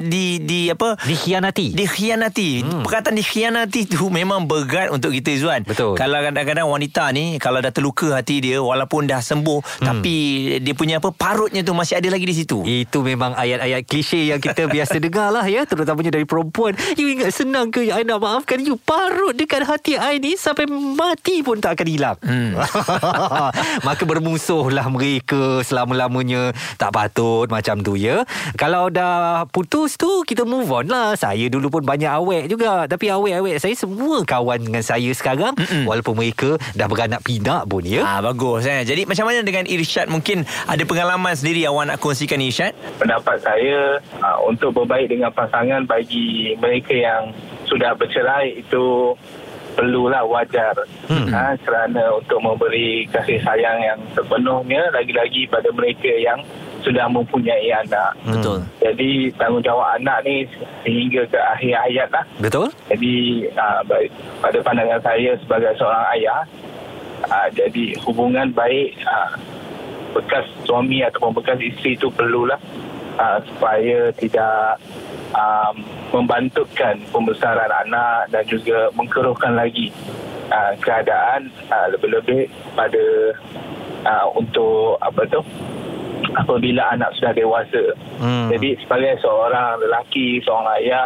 di 0.09 0.43
di 0.43 0.67
apa? 0.73 0.99
dikhianati 1.13 1.67
Dikhianati 1.77 2.49
hmm. 2.65 2.81
Perkataan 2.83 3.15
dikhianati 3.15 3.81
tu 3.87 4.09
Memang 4.09 4.49
berat 4.49 4.89
untuk 4.89 5.13
kita 5.13 5.35
Zuan 5.37 5.61
Betul. 5.63 5.95
Kalau 5.95 6.19
kadang-kadang 6.19 6.67
wanita 6.67 7.13
ni 7.13 7.37
Kalau 7.37 7.61
dah 7.61 7.69
terluka 7.69 8.17
hati 8.17 8.41
dia 8.41 8.59
Walaupun 8.59 9.05
dah 9.05 9.21
sembuh 9.21 9.59
hmm. 9.61 9.85
Tapi 9.85 10.15
Dia 10.63 10.73
punya 10.73 10.97
apa 10.97 11.13
Parutnya 11.13 11.61
tu 11.61 11.75
Masih 11.77 11.99
ada 11.99 12.09
lagi 12.09 12.25
di 12.25 12.35
situ 12.35 12.65
Itu 12.65 13.05
memang 13.05 13.37
ayat-ayat 13.37 13.85
klise 13.85 14.33
yang 14.33 14.41
kita 14.41 14.65
biasa 14.67 14.97
dengar 14.97 15.29
lah 15.29 15.45
ya 15.45 15.67
Terutamanya 15.83 16.15
dari 16.15 16.23
perempuan. 16.23 16.71
You 16.95 17.11
ingat 17.11 17.35
senang 17.35 17.67
ke 17.67 17.91
I 17.91 18.07
nak 18.07 18.23
maafkan 18.23 18.63
you. 18.63 18.79
Parut 18.79 19.35
dekat 19.35 19.67
hati 19.67 19.99
I 19.99 20.15
ni 20.15 20.39
Sampai 20.39 20.63
mati 20.71 21.43
pun 21.43 21.59
tak 21.59 21.75
akan 21.75 21.87
hilang. 21.91 22.17
Hmm. 22.23 22.55
Maka 23.87 24.03
bermusuhlah 24.07 24.87
mereka 24.87 25.59
selama-lamanya. 25.67 26.55
Tak 26.79 26.95
patut 26.95 27.51
macam 27.51 27.83
tu 27.83 27.99
ya. 27.99 28.23
Kalau 28.55 28.87
dah 28.87 29.43
putus 29.51 29.99
tu 29.99 30.23
Kita 30.23 30.47
move 30.47 30.71
on 30.71 30.87
lah. 30.87 31.19
Saya 31.19 31.51
dulu 31.51 31.67
pun 31.67 31.83
banyak 31.83 32.07
awet 32.07 32.47
juga. 32.47 32.87
Tapi 32.87 33.11
awet-awet 33.11 33.59
saya 33.59 33.75
semua 33.75 34.23
kawan 34.23 34.63
dengan 34.63 34.87
saya 34.87 35.11
sekarang. 35.11 35.51
Mm-mm. 35.59 35.83
Walaupun 35.83 36.15
mereka 36.15 36.55
dah 36.79 36.87
beranak 36.87 37.19
pinak 37.27 37.67
pun 37.67 37.83
ya. 37.83 38.07
Ah 38.07 38.23
bagus 38.23 38.63
eh. 38.63 38.87
Jadi 38.87 39.03
macam 39.03 39.27
mana 39.27 39.43
dengan 39.43 39.67
Irsyad? 39.67 40.07
Mungkin 40.07 40.47
ada 40.47 40.83
pengalaman 40.87 41.35
sendiri 41.35 41.67
awak 41.67 41.91
nak 41.91 41.97
kongsikan 41.99 42.39
Irsyad? 42.39 42.71
pendapat 43.03 43.37
saya 43.43 43.99
uh, 44.21 44.37
untuk 44.47 44.71
berbaik 44.71 45.09
dengan 45.09 45.33
pasangan 45.33 45.62
bagi 45.87 46.57
mereka 46.59 46.93
yang 46.93 47.23
sudah 47.67 47.95
bercerai 47.95 48.59
itu 48.59 49.15
perlulah 49.73 50.21
wajar 50.29 50.77
Hmm. 51.09 51.27
ha, 51.33 51.57
kerana 51.65 52.13
untuk 52.15 52.39
memberi 52.39 53.09
kasih 53.09 53.41
sayang 53.43 53.81
yang 53.81 53.99
sepenuhnya 54.15 54.87
lagi-lagi 54.93 55.49
pada 55.49 55.67
mereka 55.73 56.07
yang 56.07 56.39
sudah 56.85 57.09
mempunyai 57.09 57.73
anak. 57.73 58.13
Hmm. 58.23 58.39
Betul. 58.39 58.59
Jadi 58.79 59.11
tanggungjawab 59.35 59.99
anak 59.99 60.17
ni 60.23 60.47
sehingga 60.85 61.25
ke 61.27 61.39
akhir 61.39 61.73
hayat 61.75 62.09
lah. 62.13 62.23
Betul? 62.39 62.67
Jadi 62.87 63.47
uh, 63.55 63.81
baik, 63.87 64.09
pada 64.39 64.57
pandangan 64.61 65.01
saya 65.01 65.31
sebagai 65.41 65.71
seorang 65.75 66.05
ayah, 66.19 66.41
uh, 67.27 67.47
jadi 67.51 67.85
hubungan 68.03 68.51
baik 68.51 68.95
uh, 69.03 69.35
bekas 70.13 70.45
suami 70.63 71.01
ataupun 71.01 71.33
bekas 71.41 71.57
isteri 71.59 71.97
itu 71.97 72.07
perlulah 72.13 72.59
uh, 73.19 73.39
supaya 73.45 74.11
tidak 74.15 74.79
um, 75.33 75.75
membantutkan 76.13 77.01
pembesaran 77.09 77.69
anak 77.85 78.29
dan 78.29 78.43
juga 78.45 78.89
mengkeruhkan 78.93 79.57
lagi 79.57 79.89
uh, 80.53 80.73
keadaan 80.81 81.49
uh, 81.73 81.87
lebih-lebih 81.93 82.49
pada 82.77 83.05
uh, 84.05 84.27
untuk 84.37 85.01
apa 85.01 85.25
tu 85.29 85.41
apabila 86.33 86.93
anak 86.93 87.13
sudah 87.17 87.33
dewasa. 87.33 87.83
Hmm. 88.17 88.49
Jadi 88.49 88.77
sebagai 88.81 89.21
seorang 89.21 89.77
lelaki, 89.81 90.41
seorang 90.41 90.69
ayah, 90.81 91.05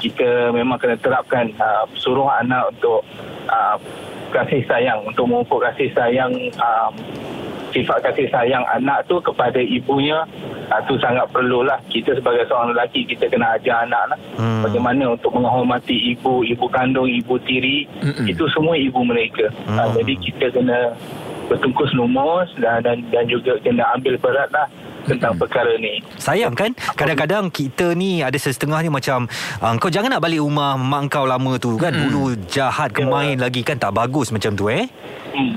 kita 0.00 0.52
memang 0.52 0.80
kena 0.80 0.96
terapkan 1.00 1.52
uh, 1.60 1.84
suruh 1.96 2.28
anak 2.28 2.72
untuk 2.76 3.04
uh, 3.48 3.76
kasih 4.30 4.62
sayang, 4.68 5.04
untuk 5.04 5.26
memupuk 5.28 5.64
kasih 5.64 5.90
sayang 5.92 6.32
um, 6.60 6.92
sifat 7.70 7.98
kasih 8.02 8.26
sayang 8.30 8.62
anak 8.68 9.06
tu 9.06 9.18
kepada 9.22 9.58
ibunya 9.58 10.22
uh, 10.70 10.80
tu 10.86 10.98
sangat 10.98 11.26
perlulah. 11.30 11.78
Kita 11.88 12.14
sebagai 12.18 12.46
seorang 12.46 12.74
lelaki 12.74 13.06
kita 13.06 13.30
kena 13.30 13.56
ajar 13.56 13.86
anak 13.86 14.14
lah. 14.14 14.18
Hmm. 14.38 14.62
bagaimana 14.66 15.16
untuk 15.16 15.32
menghormati 15.34 16.14
ibu 16.14 16.44
ibu 16.44 16.66
kandung 16.68 17.08
ibu 17.08 17.34
tiri. 17.42 17.88
Mm-mm. 18.02 18.26
itu 18.28 18.44
semua 18.52 18.76
ibu 18.76 19.00
mereka. 19.02 19.48
Uh, 19.66 19.80
Hmm. 19.80 19.96
jadi 19.96 20.12
kita 20.20 20.46
kena 20.54 20.78
bertungkus 21.50 21.90
lumus 21.98 22.46
dan, 22.62 22.78
dan 22.86 23.02
dan 23.10 23.26
juga 23.26 23.58
kena 23.58 23.82
ambil 23.98 24.14
berat 24.22 24.46
lah 24.54 24.70
tentang 25.08 25.34
perkara 25.34 25.74
ni. 25.80 25.98
Sayang 26.20 26.54
kan? 26.54 26.70
Kadang-kadang 26.94 27.48
kita 27.48 27.96
ni 27.96 28.20
Ada 28.20 28.36
setengah 28.36 28.84
ni 28.84 28.92
macam 28.92 29.24
uh, 29.58 29.74
Kau 29.80 29.88
jangan 29.88 30.12
nak 30.12 30.22
balik 30.22 30.44
rumah 30.44 30.76
Mak 30.76 31.08
kau 31.08 31.24
lama 31.24 31.56
tu 31.56 31.80
kan? 31.80 31.90
Dulu 31.90 32.36
jahat 32.46 32.92
Kemain 32.92 33.34
lagi 33.40 33.64
kan? 33.64 33.80
Tak 33.80 33.96
bagus 33.96 34.28
macam 34.28 34.52
tu 34.54 34.68
eh? 34.68 34.86
Hmm. 35.32 35.56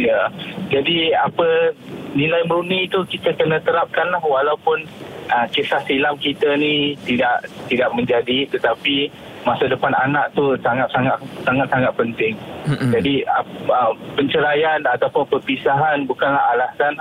Ya. 0.00 0.32
Jadi 0.72 1.12
apa 1.12 1.76
nilai 2.16 2.42
murni 2.48 2.88
itu 2.88 3.04
kita 3.06 3.36
kena 3.36 3.60
terapkan 3.62 4.10
lah 4.10 4.22
walaupun 4.22 4.88
uh, 5.30 5.46
kisah 5.52 5.82
silam 5.86 6.18
kita 6.18 6.58
ni 6.58 6.98
tidak 7.06 7.46
tidak 7.70 7.90
menjadi 7.94 8.50
tetapi 8.50 9.12
masa 9.46 9.70
depan 9.70 9.94
anak 9.96 10.32
tu 10.36 10.52
sangat-sangat 10.60 11.16
sangat-sangat 11.46 11.92
penting. 11.96 12.34
Mm-mm. 12.66 12.90
Jadi 12.92 13.24
uh, 13.24 13.46
uh, 13.70 13.92
penceraian 14.18 14.82
ataupun 14.84 15.24
perpisahan 15.30 16.04
bukanlah 16.04 16.42
alasan 16.56 16.98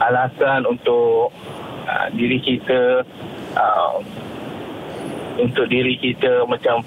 alasan 0.00 0.64
untuk 0.68 1.32
uh, 1.88 2.06
diri 2.14 2.38
kita 2.40 3.02
uh, 3.56 3.98
untuk 5.36 5.68
diri 5.68 6.00
kita 6.00 6.48
macam 6.48 6.80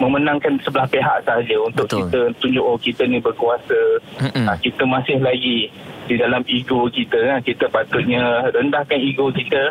memenangkan 0.00 0.56
sebelah 0.64 0.88
pihak 0.88 1.22
saja 1.28 1.56
untuk 1.60 1.84
Betul. 1.86 2.08
kita 2.08 2.20
tunjuk 2.40 2.64
oh 2.64 2.78
kita 2.80 3.04
ni 3.04 3.20
berkuasa. 3.20 3.80
Mm-mm. 4.18 4.48
uh, 4.48 4.56
kita 4.58 4.82
masih 4.88 5.20
lagi 5.20 5.68
di 6.08 6.14
dalam 6.16 6.42
ego 6.48 6.88
kita 6.88 7.20
kan. 7.20 7.38
Kita 7.44 7.68
patutnya 7.68 8.48
rendahkan 8.50 8.98
ego 8.98 9.28
kita. 9.30 9.70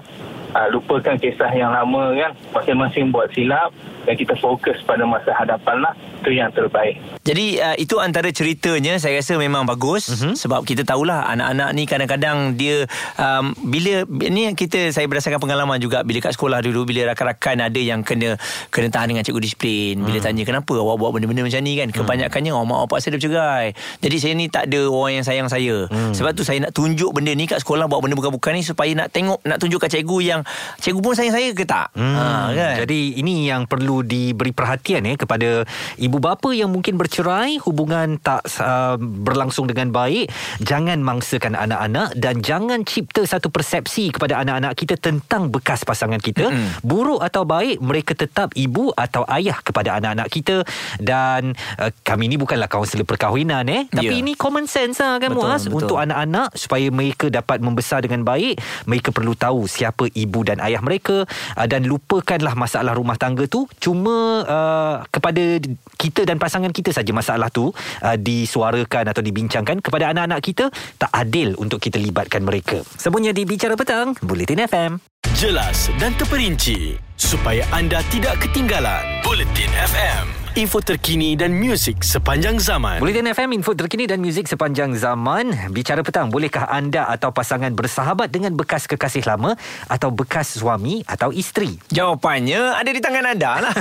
Uh, 0.49 0.65
lupakan 0.73 1.17
kisah 1.17 1.49
yang 1.53 1.73
lama 1.73 2.13
kan. 2.15 2.31
Masing-masing 2.53 3.09
buat 3.09 3.29
silap 3.33 3.73
dan 4.05 4.15
kita 4.17 4.33
fokus 4.41 4.77
pada 4.85 5.05
masa 5.05 5.29
hadapan 5.37 5.85
lah 5.85 5.93
itu 6.19 6.31
yang 6.31 6.51
terbaik 6.51 6.99
Jadi 7.21 7.57
uh, 7.57 7.75
itu 7.75 7.95
antara 7.97 8.27
ceritanya 8.29 8.95
saya 8.95 9.17
rasa 9.17 9.35
memang 9.35 9.63
bagus 9.63 10.07
Mhm. 10.07 10.13
mm-hmm. 10.13 10.33
sebab 10.35 10.59
kita 10.63 10.83
tahulah 10.83 11.25
anak-anak 11.27 11.69
ni 11.71 11.83
kadang-kadang 11.83 12.37
dia 12.53 12.83
um, 13.15 13.51
bila 13.63 14.03
ni 14.25 14.51
kita 14.51 14.89
saya 14.89 15.05
berdasarkan 15.05 15.37
pengalaman 15.37 15.77
juga 15.77 16.01
bila 16.01 16.19
kat 16.19 16.33
sekolah 16.33 16.59
dulu 16.59 16.83
bila 16.83 17.09
rakan-rakan 17.09 17.63
ada 17.63 17.79
yang 17.79 18.01
kena 18.01 18.35
kena 18.69 18.87
tahan 18.89 19.09
dengan 19.09 19.23
cikgu 19.23 19.39
disiplin 19.39 19.95
bila 19.99 20.17
Hmm. 20.17 20.25
tanya 20.25 20.43
kenapa 20.43 20.73
awak 20.75 20.95
buat 20.97 21.11
benda-benda 21.13 21.41
macam 21.41 21.61
ni 21.61 21.73
kan 21.75 21.87
kebanyakannya 21.89 22.51
oh, 22.51 22.63
mak 22.63 22.79
bapak 22.83 22.97
saya 22.99 23.09
dah 23.11 23.19
bercerai 23.19 23.65
jadi 23.99 24.15
saya 24.17 24.33
ni 24.33 24.45
tak 24.47 24.67
ada 24.67 24.81
orang 24.85 25.13
yang 25.13 25.25
sayang 25.25 25.47
saya 25.47 25.85
Hmm. 25.85 26.11
sebab 26.11 26.33
tu 26.33 26.41
saya 26.41 26.59
nak 26.59 26.71
tunjuk 26.71 27.11
benda 27.11 27.31
ni 27.31 27.45
kat 27.45 27.59
sekolah 27.59 27.85
buat 27.85 28.01
benda 28.01 28.15
bukan-bukan 28.15 28.51
ni 28.53 28.61
supaya 28.61 28.91
nak 28.95 29.09
tengok 29.09 29.39
nak 29.43 29.57
tunjuk 29.57 29.77
kat 29.77 29.91
cikgu 29.91 30.17
yang 30.19 30.41
cikgu 30.77 30.99
pun 30.99 31.13
sayang 31.13 31.31
saya 31.31 31.49
ke 31.51 31.63
tak 31.63 31.91
Hmm, 31.93 32.15
ha, 32.15 32.25
kan 32.49 32.75
Jadi 32.79 32.99
ini 33.15 33.45
yang 33.45 33.65
perlu 33.65 34.01
diberi 34.01 34.49
perhatian 34.49 35.05
eh 35.05 35.15
kepada 35.15 35.61
ibu 35.97 36.08
bapa 36.17 36.49
yang 36.49 36.73
mungkin 36.73 36.97
bercerai, 36.97 37.61
hubungan 37.61 38.17
tak 38.17 38.41
uh, 38.57 38.97
berlangsung 38.97 39.69
dengan 39.69 39.93
baik, 39.93 40.33
jangan 40.65 40.97
mangsakan 41.05 41.53
anak-anak 41.53 42.17
dan 42.17 42.41
jangan 42.41 42.81
cipta 42.81 43.21
satu 43.29 43.53
persepsi 43.53 44.09
kepada 44.09 44.41
anak-anak 44.41 44.73
kita 44.73 44.97
tentang 44.97 45.53
bekas 45.53 45.85
pasangan 45.85 46.17
kita. 46.17 46.49
Mm-mm. 46.49 46.81
Buruk 46.81 47.21
atau 47.21 47.45
baik, 47.45 47.77
mereka 47.85 48.17
tetap 48.17 48.49
ibu 48.57 48.89
atau 48.97 49.21
ayah 49.29 49.61
kepada 49.61 50.01
anak-anak 50.01 50.27
kita 50.33 50.65
dan 50.97 51.53
uh, 51.77 51.91
kami 52.01 52.31
ni 52.31 52.39
bukanlah 52.39 52.71
kaunselor 52.71 53.03
perkahwinan 53.05 53.67
eh, 53.67 53.83
tapi 53.91 54.07
Ya. 54.09 54.15
ini 54.15 54.33
common 54.33 54.65
sense 54.65 55.03
lah 55.03 55.19
kan 55.19 55.35
Betul, 55.35 55.43
Muaz 55.43 55.61
betul. 55.67 55.75
untuk 55.83 55.97
anak-anak 55.99 56.55
supaya 56.55 56.87
mereka 56.89 57.27
dapat 57.27 57.59
membesar 57.59 57.99
dengan 57.99 58.23
baik 58.23 58.57
mereka 58.87 59.11
perlu 59.11 59.35
tahu 59.35 59.67
siapa 59.67 60.07
ibu 60.15 60.39
dan 60.47 60.63
ayah 60.63 60.79
mereka 60.79 61.27
uh, 61.27 61.67
dan 61.67 61.83
lupakanlah 61.83 62.55
masalah 62.55 62.95
rumah 62.95 63.19
tangga 63.19 63.43
tu 63.51 63.67
cuma 63.77 64.47
uh, 64.47 64.95
kepada 65.11 65.59
kita 65.99 66.23
dan 66.23 66.39
pasangan 66.39 66.71
kita 66.71 66.95
saja 66.95 67.11
masalah 67.11 67.51
tu 67.51 67.75
uh, 67.75 68.15
disuarakan 68.15 69.11
atau 69.11 69.19
dibincangkan 69.19 69.83
kepada 69.83 70.15
anak-anak 70.15 70.39
kita 70.39 70.65
tak 70.95 71.11
adil 71.11 71.59
untuk 71.59 71.83
kita 71.83 71.99
libatkan 71.99 72.47
mereka 72.47 72.79
semuanya 72.95 73.35
di 73.35 73.43
bicara 73.43 73.75
petang 73.75 74.15
Bulletin 74.23 74.63
FM 74.63 75.03
Jelas 75.35 75.91
dan 75.99 76.15
terperinci 76.15 76.95
supaya 77.19 77.67
anda 77.75 77.99
tidak 78.07 78.39
ketinggalan. 78.39 79.03
Bulletin 79.19 79.67
FM, 79.67 80.23
info 80.57 80.81
terkini 80.81 81.37
dan 81.37 81.53
muzik 81.53 82.01
sepanjang 82.01 82.57
zaman. 82.57 82.97
Bulletin 82.97 83.29
FM 83.29 83.61
info 83.61 83.77
terkini 83.77 84.09
dan 84.09 84.17
muzik 84.17 84.49
sepanjang 84.49 84.97
zaman. 84.97 85.69
Bicara 85.69 86.01
petang, 86.01 86.33
bolehkah 86.33 86.65
anda 86.65 87.05
atau 87.05 87.29
pasangan 87.29 87.69
bersahabat 87.77 88.33
dengan 88.33 88.57
bekas 88.57 88.89
kekasih 88.89 89.29
lama 89.29 89.53
atau 89.85 90.09
bekas 90.09 90.57
suami 90.57 91.05
atau 91.05 91.29
isteri? 91.29 91.77
Jawapannya 91.93 92.73
ada 92.73 92.89
di 92.89 92.97
tangan 92.97 93.25
anda 93.29 93.51
lah. 93.61 93.75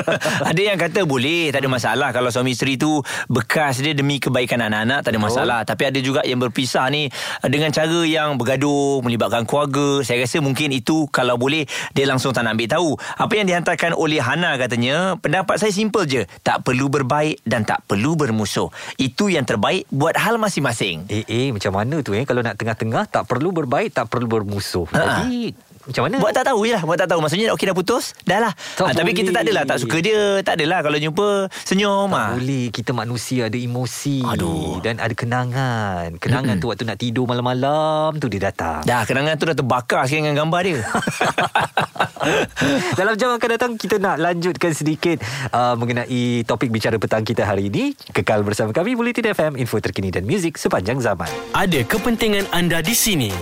ada 0.50 0.60
yang 0.60 0.80
kata 0.80 1.04
boleh, 1.04 1.52
tak 1.52 1.60
ada 1.60 1.68
masalah 1.68 2.08
kalau 2.16 2.32
suami 2.32 2.56
isteri 2.56 2.80
tu 2.80 2.96
bekas 3.28 3.84
dia 3.84 3.92
demi 3.92 4.16
kebaikan 4.16 4.64
anak-anak, 4.64 5.04
tak 5.04 5.12
ada 5.12 5.20
masalah. 5.20 5.60
Tapi 5.68 5.92
ada 5.92 6.00
juga 6.00 6.24
yang 6.24 6.40
berpisah 6.40 6.88
ni 6.88 7.12
eh, 7.12 7.50
dengan 7.52 7.68
cara 7.76 8.08
yang 8.08 8.40
bergaduh, 8.40 9.04
melibatkan 9.04 9.44
keluarga. 9.44 10.00
Saya 10.00 10.24
rasa 10.24 10.40
mungkin 10.40 10.72
itu 10.72 11.12
kalau 11.12 11.36
boleh 11.36 11.68
dia 11.92 12.08
langsung 12.08 12.32
tak 12.32 12.48
nak 12.48 12.56
ambil 12.56 12.68
tahu. 12.72 12.88
Apa 13.20 13.32
yang 13.36 13.46
dihantarkan 13.52 13.92
oleh 13.92 14.24
Hana 14.24 14.56
katanya, 14.56 15.20
pendapat 15.20 15.60
saya 15.60 15.74
simple 15.76 16.05
je. 16.06 16.22
Tak 16.40 16.62
perlu 16.62 16.88
berbaik 16.88 17.42
dan 17.42 17.66
tak 17.66 17.82
perlu 17.84 18.14
bermusuh. 18.14 18.70
Itu 18.96 19.28
yang 19.28 19.44
terbaik 19.44 19.86
buat 19.92 20.16
hal 20.16 20.40
masing-masing. 20.40 21.06
Eh, 21.10 21.26
eh 21.26 21.48
macam 21.52 21.74
mana 21.74 22.00
tu 22.00 22.16
eh 22.16 22.24
kalau 22.24 22.40
nak 22.40 22.56
tengah-tengah 22.56 23.10
tak 23.10 23.28
perlu 23.28 23.52
berbaik, 23.52 23.92
tak 23.92 24.08
perlu 24.08 24.26
bermusuh. 24.30 24.86
Ha. 24.94 25.26
Jadi 25.26 25.66
macam 25.86 26.02
mana? 26.10 26.16
Buat 26.18 26.34
tak 26.34 26.44
tahu 26.50 26.66
je 26.66 26.74
lah 26.74 26.82
Buat 26.82 26.98
tak 26.98 27.08
tahu 27.14 27.20
Maksudnya 27.22 27.54
okey 27.54 27.66
dah 27.70 27.76
putus 27.78 28.04
Dah 28.26 28.38
lah 28.42 28.52
ha, 28.58 28.90
Tapi 28.90 29.14
kita 29.14 29.30
tak 29.30 29.46
adalah 29.46 29.62
Tak 29.62 29.78
suka 29.78 30.02
dia 30.02 30.42
Tak 30.42 30.58
adalah 30.58 30.82
Kalau 30.82 30.98
jumpa 30.98 31.46
Senyum 31.62 32.10
tak 32.10 32.18
ah. 32.18 32.30
boleh 32.34 32.66
Kita 32.74 32.90
manusia 32.90 33.46
ada 33.46 33.54
emosi 33.54 34.18
Aduh. 34.26 34.82
Dan 34.82 34.98
ada 34.98 35.14
kenangan 35.14 36.18
Kenangan 36.18 36.58
tu 36.58 36.74
waktu 36.74 36.90
nak 36.90 36.98
tidur 36.98 37.30
malam-malam 37.30 38.18
tu 38.18 38.26
dia 38.26 38.50
datang 38.50 38.82
Dah 38.82 39.06
kenangan 39.06 39.38
tu 39.38 39.46
dah 39.46 39.54
terbakar 39.54 40.10
sekarang 40.10 40.34
dengan 40.34 40.36
gambar 40.46 40.60
dia 40.66 40.78
Dalam 42.98 43.14
jam 43.16 43.32
akan 43.34 43.48
datang 43.48 43.72
kita 43.78 43.96
nak 44.00 44.20
lanjutkan 44.20 44.72
sedikit 44.72 45.22
uh, 45.52 45.74
mengenai 45.78 46.42
topik 46.44 46.70
bicara 46.72 46.98
petang 46.98 47.22
kita 47.22 47.46
hari 47.46 47.68
ini. 47.68 47.92
Kekal 48.12 48.42
bersama 48.42 48.72
kami 48.74 48.98
Bulletin 48.98 49.32
FM, 49.32 49.52
info 49.60 49.78
terkini 49.78 50.10
dan 50.10 50.26
muzik 50.26 50.58
sepanjang 50.58 50.98
zaman. 51.02 51.28
Ada 51.54 51.86
kepentingan 51.86 52.50
anda 52.52 52.82
di 52.82 52.94
sini 52.94 53.32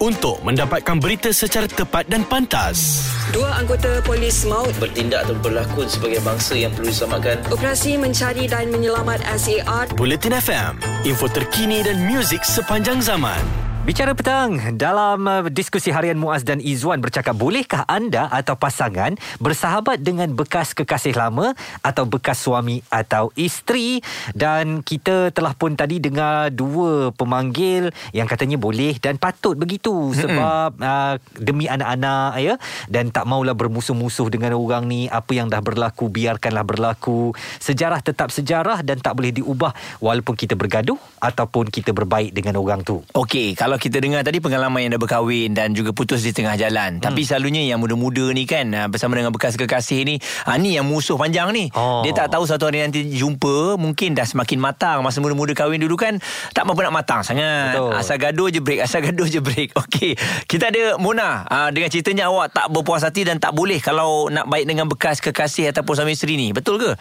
untuk 0.00 0.40
mendapatkan 0.42 0.96
berita 0.96 1.30
secara 1.30 1.68
tepat 1.68 2.08
dan 2.08 2.24
pantas. 2.24 3.06
Dua 3.30 3.62
anggota 3.62 4.00
polis 4.02 4.42
maut 4.48 4.72
Bertindak 4.80 5.28
atau 5.28 5.36
berlakon 5.38 5.86
sebagai 5.86 6.18
bangsa 6.24 6.56
yang 6.56 6.72
perlu 6.74 6.90
diselamatkan 6.90 7.38
operasi 7.52 7.94
mencari 8.00 8.48
dan 8.50 8.72
menyelamat 8.72 9.22
SAR 9.38 9.86
Bulletin 9.94 10.34
FM, 10.34 10.72
info 11.06 11.28
terkini 11.30 11.84
dan 11.84 12.00
muzik 12.08 12.42
sepanjang 12.42 12.98
zaman. 13.04 13.69
Bicara 13.80 14.12
petang 14.12 14.76
dalam 14.76 15.24
uh, 15.24 15.48
diskusi 15.48 15.88
harian 15.88 16.20
Muaz 16.20 16.44
dan 16.44 16.60
Izwan 16.60 17.00
bercakap 17.00 17.32
bolehkah 17.32 17.88
anda 17.88 18.28
atau 18.28 18.52
pasangan 18.52 19.16
bersahabat 19.40 20.04
dengan 20.04 20.28
bekas 20.36 20.76
kekasih 20.76 21.16
lama 21.16 21.56
atau 21.80 22.04
bekas 22.04 22.44
suami 22.44 22.84
atau 22.92 23.32
isteri? 23.40 24.04
Dan 24.36 24.84
kita 24.84 25.32
telah 25.32 25.56
pun 25.56 25.80
tadi 25.80 25.96
dengar 25.96 26.52
dua 26.52 27.08
pemanggil 27.16 27.88
yang 28.12 28.28
katanya 28.28 28.60
boleh 28.60 29.00
dan 29.00 29.16
patut 29.16 29.56
begitu 29.56 30.12
sebab 30.12 30.76
uh, 30.76 31.16
demi 31.40 31.64
anak-anak 31.64 32.36
ya 32.36 32.54
dan 32.84 33.08
tak 33.08 33.24
maulah 33.24 33.56
bermusuh-musuh 33.56 34.28
dengan 34.28 34.60
orang 34.60 34.84
ni. 34.92 35.08
Apa 35.08 35.32
yang 35.32 35.48
dah 35.48 35.64
berlaku 35.64 36.12
biarkanlah 36.12 36.68
berlaku. 36.68 37.32
Sejarah 37.56 38.04
tetap 38.04 38.28
sejarah 38.28 38.84
dan 38.84 39.00
tak 39.00 39.16
boleh 39.16 39.32
diubah 39.32 39.72
walaupun 40.04 40.36
kita 40.36 40.52
bergaduh 40.52 41.00
ataupun 41.16 41.72
kita 41.72 41.96
berbaik 41.96 42.36
dengan 42.36 42.60
orang 42.60 42.84
tu. 42.84 43.00
Okey, 43.16 43.56
kalau 43.56 43.69
kita 43.76 44.00
dengar 44.00 44.24
tadi 44.24 44.40
pengalaman 44.40 44.82
yang 44.88 44.92
dah 44.96 45.00
berkahwin 45.02 45.52
dan 45.52 45.76
juga 45.76 45.92
putus 45.92 46.24
di 46.24 46.32
tengah 46.32 46.56
jalan. 46.56 46.98
Hmm. 46.98 47.04
Tapi 47.04 47.22
selalunya 47.22 47.62
yang 47.62 47.78
muda-muda 47.78 48.32
ni 48.32 48.48
kan 48.48 48.66
ah, 48.72 48.86
bersama 48.88 49.14
dengan 49.14 49.30
bekas 49.30 49.54
kekasih 49.54 50.02
ni, 50.08 50.16
ha, 50.48 50.56
ni 50.56 50.74
yang 50.74 50.88
musuh 50.88 51.20
panjang 51.20 51.52
ni. 51.52 51.68
Oh. 51.76 52.00
Dia 52.02 52.16
tak 52.16 52.32
tahu 52.32 52.48
satu 52.48 52.66
hari 52.66 52.80
nanti 52.80 53.04
jumpa, 53.06 53.76
mungkin 53.76 54.16
dah 54.16 54.24
semakin 54.24 54.58
matang. 54.58 55.04
Masa 55.04 55.20
muda-muda 55.20 55.52
kahwin 55.52 55.78
dulu 55.78 56.00
kan 56.00 56.16
tak 56.56 56.64
berapa 56.64 56.88
nak 56.88 56.94
matang 57.04 57.20
sangat. 57.20 57.76
Betul. 57.76 57.92
Asal 57.94 58.16
gaduh 58.16 58.48
je 58.48 58.60
break, 58.64 58.80
asal 58.80 59.04
gaduh 59.06 59.28
je 59.28 59.38
break. 59.44 59.76
Okey, 59.76 60.16
kita 60.48 60.72
ada 60.72 60.96
Mona 60.96 61.44
ah, 61.46 61.68
dengan 61.68 61.92
ceritanya 61.92 62.32
awak 62.32 62.56
tak 62.56 62.72
berpuas 62.72 63.04
hati 63.04 63.28
dan 63.28 63.36
tak 63.36 63.52
boleh 63.52 63.78
kalau 63.78 64.32
nak 64.32 64.48
baik 64.48 64.64
dengan 64.64 64.88
bekas 64.88 65.20
kekasih 65.20 65.68
ataupun 65.70 65.92
suami 66.00 66.16
isteri 66.16 66.40
ni. 66.40 66.56
Betul 66.56 66.80
ke? 66.80 66.92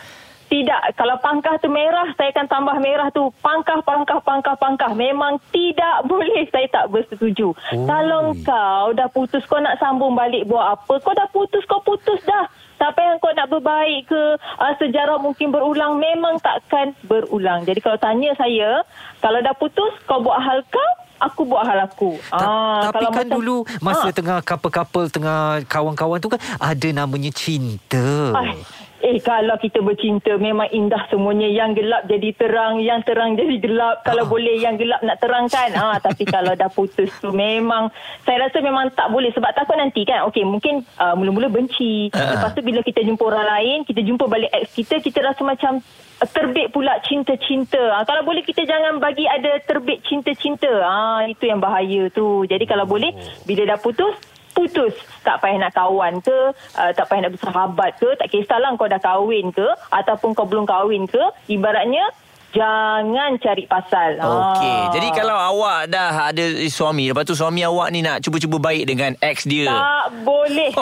Tidak, 0.50 0.98
kalau 0.98 1.14
pangkah 1.20 1.56
tu 1.56 1.70
merah, 1.70 2.10
saya 2.14 2.34
akan 2.34 2.48
tambah 2.48 2.78
merah 2.80 3.08
tu. 3.10 3.30
Pangkah, 3.38 3.78
pangkah, 3.80 4.18
pangkah, 4.20 4.58
pangkah. 4.58 4.92
Memang 4.92 5.38
tidak 5.50 6.02
boleh, 6.10 6.50
saya 6.50 6.66
tak 6.68 6.90
bersetuju. 6.90 7.54
Oh. 7.54 7.86
Kalau 7.86 8.34
kau 8.42 8.86
dah 8.92 9.06
putus, 9.08 9.46
kau 9.46 9.58
nak 9.58 9.78
sambung 9.78 10.12
balik 10.12 10.44
buat 10.44 10.74
apa? 10.74 10.98
Kau 10.98 11.14
dah 11.14 11.30
putus, 11.30 11.62
kau 11.64 11.78
putus 11.80 12.18
dah. 12.24 12.50
Siapa 12.76 12.98
yang 12.98 13.20
kau 13.20 13.30
nak 13.30 13.46
berbaik 13.48 14.08
ke, 14.08 14.22
uh, 14.40 14.74
sejarah 14.76 15.18
mungkin 15.18 15.52
berulang, 15.52 15.96
memang 15.96 16.40
takkan 16.40 16.98
berulang. 17.04 17.62
Jadi 17.62 17.78
kalau 17.78 17.98
tanya 17.98 18.34
saya, 18.34 18.82
kalau 19.20 19.38
dah 19.40 19.54
putus, 19.54 19.94
kau 20.04 20.18
buat 20.18 20.40
hal 20.40 20.66
kau, 20.66 20.92
aku 21.20 21.44
buat 21.44 21.62
hal 21.62 21.84
aku. 21.84 22.16
Ta- 22.26 22.90
tapi 22.90 23.06
kan 23.06 23.28
macam- 23.28 23.36
dulu 23.36 23.56
masa 23.80 24.08
Ah. 24.08 24.16
tengah 24.16 24.40
couple-couple 24.40 25.12
tengah 25.12 25.40
kawan-kawan 25.68 26.18
tu 26.18 26.32
kan 26.32 26.40
ada 26.58 26.88
namanya 26.90 27.30
cinta. 27.30 28.32
Ay, 28.34 28.56
eh 29.00 29.18
kalau 29.20 29.56
kita 29.56 29.80
bercinta 29.80 30.36
memang 30.36 30.68
indah 30.70 31.08
semuanya. 31.08 31.48
Yang 31.48 31.84
gelap 31.84 32.02
jadi 32.06 32.30
terang 32.36 32.80
yang 32.80 33.00
terang 33.02 33.34
jadi 33.34 33.56
gelap. 33.58 34.04
Kalau 34.04 34.24
Ah. 34.26 34.30
boleh 34.30 34.56
yang 34.60 34.76
gelap 34.76 35.00
nak 35.02 35.18
terangkan. 35.18 35.70
Ah 35.76 35.98
tapi 36.06 36.24
kalau 36.24 36.54
dah 36.54 36.68
putus 36.68 37.10
tu 37.18 37.32
memang 37.32 37.88
saya 38.24 38.48
rasa 38.48 38.60
memang 38.60 38.92
tak 38.94 39.10
boleh. 39.10 39.32
Sebab 39.32 39.52
takut 39.56 39.76
nanti 39.76 40.04
kan 40.04 40.28
okey 40.30 40.44
mungkin 40.44 40.84
uh, 41.00 41.16
mula-mula 41.16 41.48
benci. 41.48 42.12
Ah. 42.12 42.36
lepas 42.36 42.52
tu 42.54 42.62
bila 42.62 42.80
kita 42.82 43.02
jumpa 43.02 43.24
orang 43.24 43.48
lain 43.48 43.78
kita 43.84 44.04
jumpa 44.04 44.28
balik 44.28 44.52
ex 44.52 44.76
kita 44.76 45.00
kita 45.00 45.20
rasa 45.24 45.42
macam 45.42 45.80
uh, 46.20 46.28
terbit 46.30 46.70
pula 46.70 47.00
cinta-cinta. 47.04 47.96
Ah 47.96 48.04
kalau 48.04 48.24
boleh 48.24 48.44
kita 48.44 48.64
jangan 48.64 49.00
bagi 49.00 49.24
ada 49.26 49.60
terbit 49.64 50.04
cinta-cinta. 50.04 50.70
Ah 50.84 51.24
itu 51.24 51.48
yang 51.48 51.58
bahaya 51.58 52.12
tu. 52.12 52.44
Jadi 52.44 52.68
kalau 52.68 52.84
boleh 52.84 53.16
bila 53.44 53.64
dah 53.66 53.80
putus 53.80 54.14
putus 54.60 54.92
tak 55.22 55.40
payah 55.40 55.56
nak 55.58 55.72
kawan 55.72 56.20
ke 56.20 56.38
uh, 56.76 56.92
tak 56.92 57.08
payah 57.08 57.22
nak 57.24 57.34
bersahabat 57.34 57.96
ke 57.96 58.12
tak 58.14 58.28
kisahlah 58.28 58.76
kau 58.76 58.86
dah 58.86 59.00
kahwin 59.00 59.50
ke 59.50 59.64
ataupun 59.90 60.36
kau 60.36 60.44
belum 60.44 60.68
kahwin 60.68 61.08
ke 61.08 61.20
ibaratnya 61.48 62.04
jangan 62.50 63.38
cari 63.38 63.64
pasal 63.64 64.18
Okey. 64.18 64.66
Ah. 64.66 64.90
Jadi 64.90 65.08
kalau 65.14 65.38
awak 65.38 65.86
dah 65.86 66.34
ada 66.34 66.42
suami, 66.66 67.08
lepas 67.08 67.22
tu 67.22 67.38
suami 67.38 67.62
awak 67.62 67.94
ni 67.94 68.02
nak 68.02 68.20
cuba-cuba 68.20 68.58
baik 68.60 68.90
dengan 68.90 69.14
ex 69.22 69.46
dia. 69.46 69.70
tak 69.70 70.26
boleh 70.26 70.74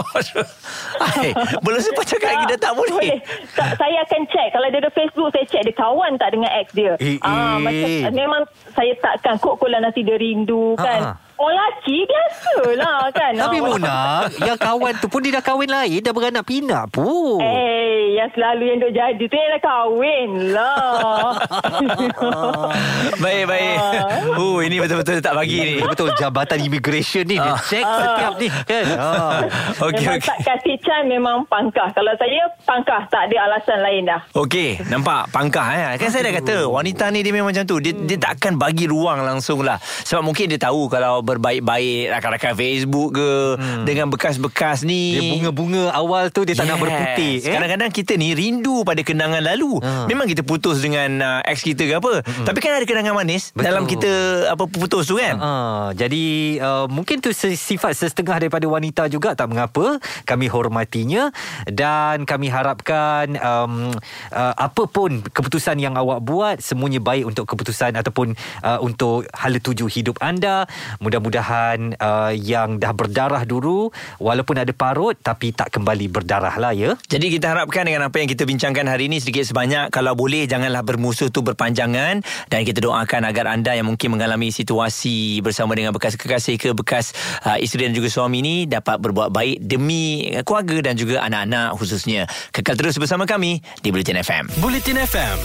Hai, 1.03 1.35
belum 1.59 1.79
sempat 1.83 2.07
cakap 2.07 2.29
lagi 2.31 2.45
dah 2.47 2.59
tak 2.61 2.73
boleh. 2.73 3.19
Tak, 3.51 3.75
saya 3.75 3.99
akan 4.01 4.21
check 4.25 4.47
Kalau 4.49 4.67
dia 4.71 4.79
ada 4.79 4.91
Facebook 4.91 5.29
Saya 5.29 5.45
check 5.45 5.61
dia 5.61 5.75
kawan 5.75 6.15
tak 6.15 6.29
dengan 6.31 6.49
ex 6.55 6.67
dia 6.71 6.95
Eh, 6.97 7.19
Ah, 7.19 7.59
eh. 7.59 7.59
macam, 7.59 8.15
Memang 8.15 8.41
saya 8.71 8.91
takkan 8.97 9.35
Kok 9.35 9.59
kolah 9.59 9.77
nanti 9.77 10.01
dia 10.01 10.15
rindu 10.15 10.73
kan 10.79 11.01
Ha, 11.03 11.11
ha. 11.11 11.26
Orang 11.37 11.53
lelaki 11.53 11.97
biasalah 12.01 12.99
kan 13.17 13.31
Tapi 13.31 13.57
Mona, 13.59 13.97
yang 14.41 14.57
kawan 14.57 14.93
tu 14.97 15.05
pun 15.05 15.21
dia 15.21 15.37
dah 15.37 15.43
kahwin 15.43 15.69
lain, 15.69 16.01
dah 16.01 16.09
beranak 16.09 16.43
pinak 16.43 16.89
pun. 16.89 17.37
Eh, 17.39 18.17
yang 18.17 18.29
selalu 18.33 18.63
yang 18.65 18.77
duk 18.79 18.91
jadi 18.91 19.21
tu 19.21 19.35
yang 19.35 19.51
dah 19.53 19.61
kahwin 19.61 20.29
lah. 20.49 21.37
Baik, 23.17 23.43
baik. 23.45 23.77
Oh, 24.33 24.59
ini 24.59 24.77
betul-betul 24.77 25.19
tak 25.19 25.33
bagi 25.33 25.57
ni. 25.57 25.75
Betul 25.81 26.13
jabatan 26.15 26.57
immigration 26.59 27.25
ni 27.25 27.35
dia 27.35 27.45
Ah. 27.47 27.59
check 27.63 27.81
setiap 27.81 28.33
ni 28.37 28.47
kan. 28.49 28.85
Okey, 29.87 30.03
memang 30.03 30.19
okey. 30.19 30.27
tak 30.27 30.39
kasih 30.43 30.75
can 30.79 31.03
memang 31.07 31.37
pangkah. 31.47 31.89
Kalau 31.91 32.13
saya 32.15 32.43
pangkah 32.63 33.01
tak 33.07 33.29
ada 33.29 33.35
alasan 33.45 33.79
lain 33.81 34.03
dah. 34.05 34.21
Okey, 34.33 34.81
nampak 34.89 35.29
pangkah 35.29 35.65
eh. 35.71 35.95
Kan 35.97 36.09
saya 36.09 36.27
dah 36.27 36.33
kata 36.35 36.55
wanita 36.67 37.09
ni 37.09 37.21
dia 37.21 37.31
memang 37.31 37.49
macam 37.49 37.63
tu. 37.63 37.77
Dia 37.79 37.93
dia 37.95 38.17
tak 38.17 38.37
akan 38.37 38.57
bagi 38.57 38.85
ruang 38.85 39.21
langsung 39.21 39.63
lah. 39.63 39.77
Sebab 39.79 40.21
mungkin 40.21 40.49
dia 40.49 40.59
tahu 40.59 40.85
kalau 40.87 41.23
berbaik-baik 41.27 42.15
rakan-rakan 42.15 42.53
Facebook 42.55 43.19
ke 43.19 43.29
dengan 43.83 44.07
bekas-bekas 44.07 44.87
ni. 44.87 45.19
Dia 45.19 45.23
bunga-bunga 45.35 45.91
awal 45.91 46.31
tu 46.31 46.47
dia 46.47 46.55
tak 46.55 46.71
nak 46.71 46.79
berputih 46.79 47.43
eh. 47.43 47.51
Kadang-kadang 47.51 47.91
kita 47.91 48.15
ni 48.15 48.31
rindu 48.31 48.87
pada 48.87 49.03
kenangan 49.03 49.43
lalu. 49.43 49.83
Ha. 49.83 50.07
Memang 50.07 50.23
kita 50.31 50.47
putus 50.47 50.79
dengan 50.79 51.19
uh, 51.19 51.39
ex 51.43 51.67
kita 51.67 51.83
ke 51.83 51.93
apa. 51.99 52.23
Tapi 52.23 52.57
kan 52.63 52.79
ada 52.79 52.85
kenangan 52.87 53.11
manis 53.11 53.51
Betul. 53.51 53.67
dalam 53.67 53.83
kita 53.83 54.11
apa 54.55 54.63
putus 54.71 55.11
tu 55.11 55.19
kan. 55.19 55.35
Ah, 55.41 55.87
jadi 55.91 56.25
uh, 56.63 56.85
mungkin 56.87 57.19
tu 57.19 57.35
sifat 57.35 57.91
setengah 57.97 58.39
daripada 58.39 58.63
wanita 58.69 59.11
juga 59.11 59.35
tak 59.35 59.51
mengapa 59.51 59.99
kami 60.23 60.47
hormatinya 60.47 61.33
dan 61.67 62.23
kami 62.23 62.47
harapkan 62.47 63.35
um, 63.41 63.91
uh, 64.31 64.53
apa 64.55 64.83
pun 64.87 65.25
keputusan 65.25 65.81
yang 65.81 65.97
awak 65.97 66.23
buat 66.23 66.61
semuanya 66.61 67.01
baik 67.01 67.27
untuk 67.27 67.49
keputusan 67.49 67.97
ataupun 67.97 68.37
uh, 68.61 68.79
untuk 68.79 69.25
hala 69.33 69.57
tuju 69.57 69.89
hidup 69.89 70.21
anda 70.21 70.69
mudah-mudahan 71.17 71.97
uh, 71.97 72.31
yang 72.33 72.77
dah 72.77 72.93
berdarah 72.93 73.43
dulu 73.43 73.89
walaupun 74.21 74.61
ada 74.61 74.69
parut 74.69 75.17
tapi 75.17 75.49
tak 75.49 75.73
kembali 75.73 76.05
berdarah 76.13 76.53
lah 76.61 76.71
ya 76.77 76.93
Jadi 77.09 77.33
kita 77.33 77.57
harapkan 77.57 77.89
dengan 77.89 78.07
apa 78.07 78.21
yang 78.21 78.29
kita 78.29 78.45
bincangkan 78.45 78.85
hari 78.85 79.09
ini 79.09 79.17
sedikit 79.17 79.43
sebanyak 79.43 79.89
kalau 79.89 80.13
boleh 80.13 80.45
janganlah 80.45 80.85
bermusuh 80.85 81.33
tu 81.33 81.41
berpanjangan 81.41 82.21
dan 82.47 82.59
kita 82.61 82.79
doakan 82.79 83.25
agar 83.25 83.49
anda 83.49 83.73
yang 83.73 83.89
mungkin 83.89 84.13
mengalami 84.13 84.53
situasi 84.53 85.41
bersama 85.41 85.73
dengan 85.73 85.91
bekas 85.91 86.13
kekasih 86.13 86.61
ke 86.61 86.69
bekas 86.77 87.17
uh, 87.43 87.57
isteri 87.57 87.89
dan 87.89 87.97
juga 87.97 88.13
suami 88.13 88.45
ni 88.45 88.55
dapat 88.69 89.01
berbuat 89.01 89.33
baik 89.33 89.65
demi 89.65 90.29
keluarga 90.45 90.91
dan 90.91 90.93
juga 90.93 91.25
anak-anak 91.25 91.73
khususnya. 91.81 92.29
Kekal 92.53 92.77
terus 92.77 93.01
bersama 93.01 93.25
kami 93.25 93.65
di 93.81 93.89
Bulletin 93.89 94.21
FM. 94.21 94.61
Bulletin 94.61 95.01
FM, 95.01 95.37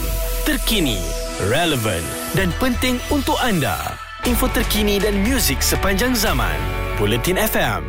terkini, 0.45 1.01
relevan 1.49 2.03
dan 2.37 2.53
penting 2.61 3.01
untuk 3.09 3.35
anda. 3.41 4.02
Info 4.23 4.47
terkini 4.47 5.03
dan 5.03 5.19
muzik 5.19 5.59
sepanjang 5.59 6.15
zaman. 6.15 6.55
Bulletin 6.95 7.35
FM, 7.35 7.83